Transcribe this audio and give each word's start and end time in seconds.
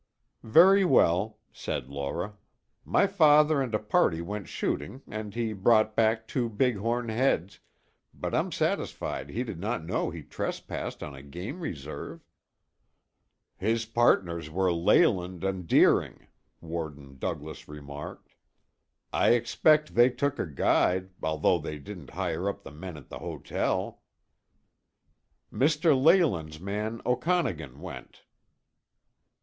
"Very 0.41 0.83
well," 0.83 1.37
said 1.53 1.87
Laura. 1.91 2.33
"My 2.83 3.05
father 3.05 3.61
and 3.61 3.75
a 3.75 3.77
party 3.77 4.19
went 4.19 4.47
shooting 4.49 5.03
and 5.07 5.35
he 5.35 5.53
brought 5.53 5.95
back 5.95 6.27
two 6.27 6.49
big 6.49 6.77
horn 6.77 7.09
heads, 7.09 7.59
but 8.11 8.33
I'm 8.33 8.51
satisfied 8.51 9.29
he 9.29 9.43
did 9.43 9.59
not 9.59 9.85
know 9.85 10.09
he 10.09 10.23
trespassed 10.23 11.03
on 11.03 11.13
a 11.13 11.21
game 11.21 11.59
reserve." 11.59 12.25
"His 13.57 13.85
partners 13.85 14.49
were 14.49 14.71
Leyland 14.73 15.43
and 15.43 15.67
Deering," 15.67 16.25
warden 16.61 17.19
Douglas 17.19 17.67
remarked. 17.67 18.33
"I 19.13 19.33
expect 19.33 19.93
they 19.93 20.09
took 20.09 20.39
a 20.39 20.47
guide, 20.47 21.11
although 21.21 21.59
they 21.59 21.77
didn't 21.77 22.09
hire 22.09 22.49
up 22.49 22.63
the 22.63 22.71
men 22.71 22.97
at 22.97 23.09
the 23.09 23.19
hotel." 23.19 24.01
"Mr. 25.53 25.95
Leyland's 25.95 26.59
man, 26.59 27.03
Okanagan, 27.05 27.79
went." 27.79 28.23